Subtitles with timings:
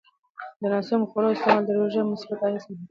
[0.59, 2.79] د ناسمو خوړو استعمال د روژې مثبت اغېز محدودوي.